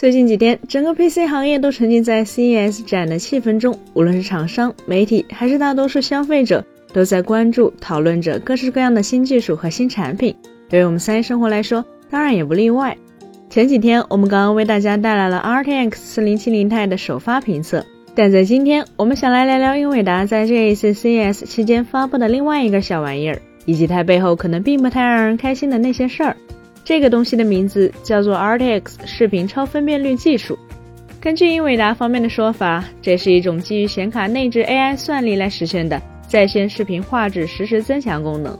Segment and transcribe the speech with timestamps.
[0.00, 10.34] 最近几天，整个 PC 行业都沉浸在 CES 展的气氛中，无论是厂商、媒体，还是大多数消费者，都在关注、讨论着各式各样的新技术和新产品。
[10.70, 12.96] 对于我们三一生活来说，当然也不例外。
[13.50, 26.34] 前几天，我们刚刚为大家带来了 RTX 4070 Ti 的首发评测，但在今天，我们想来聊聊英伟达在这一次 CES 期间发布的另外一个小玩意儿，以及它背后可能并不太让人开心的那些事儿。
[26.90, 30.58] 这个东西的名字叫做 RTX 视频超分辨率技术。
[31.20, 38.58] 根据英伟达方面的说法，这是一种基于显卡内置 AI 算力来实现的在线视频画质实时增强功能。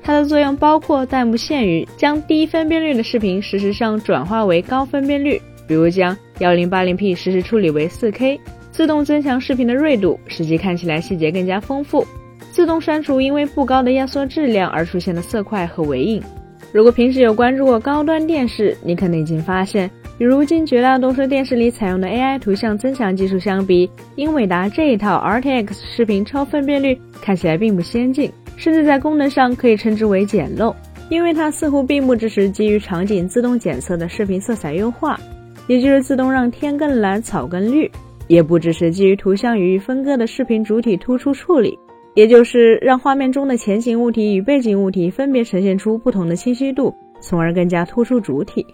[0.00, 8.38] 它的作用包括但不限于将低分辨率的视频实时上转化为高分辨率，比如将 1080P 实时处理为 4K，
[8.70, 12.06] 自动增强视频的锐度，使其看起来细节更加丰富，
[12.52, 16.22] 自动删除因为不高的压缩质量而出现的色块和尾影。
[16.70, 30.74] 如果平时有关注过高端电视，你可能已经发现，与如今绝大多数电视里采用的 AI 图像增强技术相比，英伟达这一套 RTX 视频超分辨率看起来并不先进，甚至在功能上可以称之为简陋，
[31.10, 35.18] 因为它似乎并不支持基于场景自动检测的视频色彩优化，
[35.66, 37.90] 也就是自动让天更蓝、草更绿，
[38.28, 41.78] 也不支持基于图像语义分割的视频主体突出处理。
[42.14, 48.66] 也就是让画面中的前景物体与背景物体分别呈现出不同的清晰度，从而更加突出主体。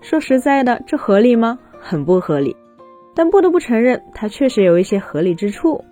[0.00, 1.58] 说实在的，这合理吗？
[1.80, 2.56] 很不合理。
[3.14, 5.84] 但不得不承认，它确实有一些合理之处。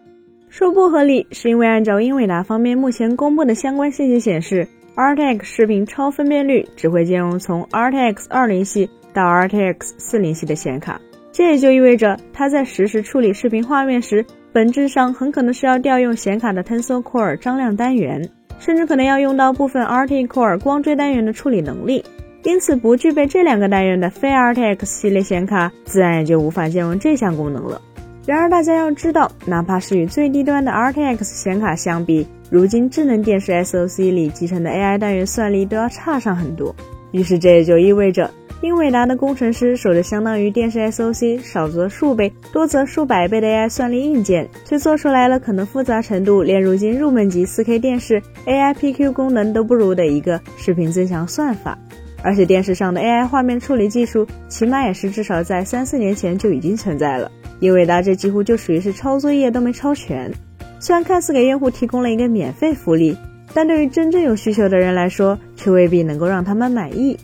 [0.49, 11.01] 说不合理，是因为按照英伟达方面目前公布的相关信息显示，RTX 视频超分辨率只会兼容从 RTX 20系到 RTX 40系的显卡，
[11.33, 14.25] 这也就意味着它在实时处理视频画面时。
[14.57, 18.27] 本质上很可能是要调用显卡的 Tensor Core 张量单元，
[18.59, 22.03] 甚至可能要用到部分 RT Core 光追单元的处理能力。
[22.43, 27.79] 因此，不具备这两个单元的非 RTX 系列显卡，自然也就无法兼容这项功能了。
[28.25, 36.75] 然而，大家要知道，哪怕是与最低端的 RTX 显卡相比，如今智能电视 SoC 里集成的 AI 单元算力都要差上很多。
[37.13, 38.31] 于是，这也就意味着。
[38.63, 51.79] 英伟达的工程师守着相当于电视 SoC 少则数倍、多则数百倍的 AI 算力硬件，却做出来了可能复杂程度连如今入门级 4K 电视 AI PQ 功能都不如的一个视频增强算法。
[52.23, 57.31] 而且电视上的 AI 画面处理技术，起码也是至少在三四年前就已经存在了。
[57.61, 60.33] 英伟达这几乎就属于是抄作业都没抄全。
[60.81, 63.17] 虽然看似给用户提供了一个免费福利，
[63.55, 67.17] 但对于真正有需求的人来说，却未必能够让他们满意。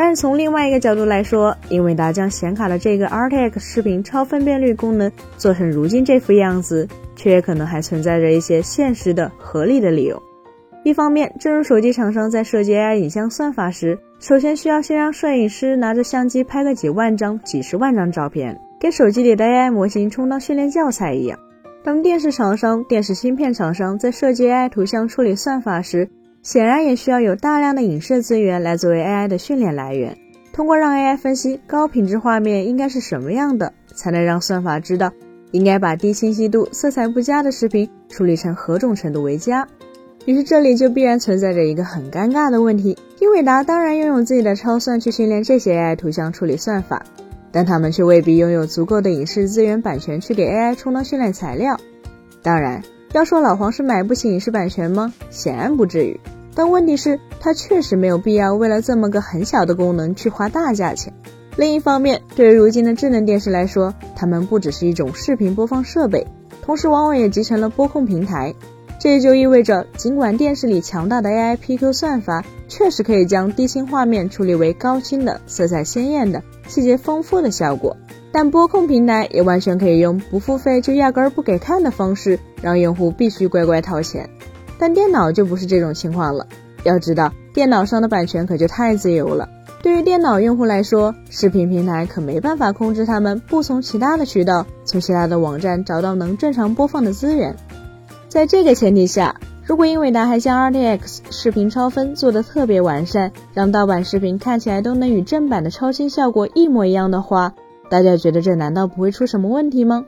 [0.00, 6.86] 但是从另外一个角度来说，英伟达将显卡的这个 RTX 视频超分辨率功能做成如今这副样子，
[7.16, 10.22] 却也可能还存在着一些现实的合理的理由。
[10.84, 21.36] 一方面，正如手机厂商在设计 AI 影像算法时，首先需要先让摄影师拿着相机拍个几万张、几十万张照片，给手机里的 AI 模型充当训练教材一样。
[21.82, 26.08] 当电视厂商、电视芯片厂商在设计 AI 图像处理算法时，
[26.42, 30.16] 显然也需要有大量的影视资源来作为 AI 的训练来源。
[30.52, 35.12] 通过让 AI 分析高品质画面应该是什么样的，才能让算法知道
[35.52, 39.66] 应该把低清晰度、色彩不佳的视频处理成何种程度为佳。
[40.26, 47.04] 于是这里就必然存在着一个很尴尬的问题：英伟达当然拥有自己的超算去训练这些 AI 图像处理算法，
[47.52, 51.78] 但他们却未必拥有足够的影视资源版权去给 AI 充当训练材料。
[52.42, 52.82] 当然，
[53.12, 55.12] 要说老黄是买不起影视版权吗？
[55.30, 56.20] 显然不至于。
[56.54, 61.12] 但问题是，它确实没有必要为了这么个很小的功能去花大价钱。
[61.56, 66.26] 另一方面，对于如今的智能电视来说，它们不只是一种视频播放设备，
[66.62, 68.54] 同时往往也集成了播控平台。
[69.00, 77.96] 这也就意味着，尽管电视里强大的 AI PQ 算法确实可以将低清画面处理为高清的、色彩鲜艳的、细节丰富的效果，
[78.40, 84.30] 但播控平台也完全可以用不付费就压根儿不给看的方式，让用户必须乖乖掏钱。
[84.78, 86.46] 但电脑就不是这种情况了。
[86.84, 89.48] 要知道，电脑上的版权可就太自由了。
[89.82, 97.56] 对于电脑用户来说，视频平台可没办法控制他们不从其他的渠道、从其他的网站找到能正常播放的资源。
[98.28, 99.34] 在这个前提下，
[99.66, 107.52] 如果英伟达还将 RTX 视频超分做得特别完善，让盗版视频看起来都能与正版的超清效果一模一样的话，
[107.88, 110.04] 大家觉得这难道不会出什么问题吗？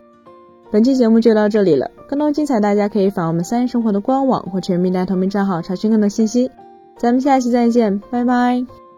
[0.71, 6.51] 本期节目就到这里了，更多精彩大家可以访我们三一生活的官网或全民大同名账号查询更多信息。
[6.97, 8.90] 咱们下期再见，拜拜。